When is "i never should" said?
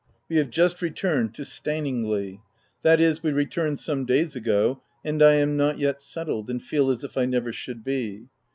7.19-7.83